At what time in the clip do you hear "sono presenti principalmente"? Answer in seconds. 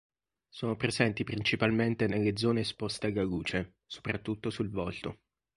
0.49-2.07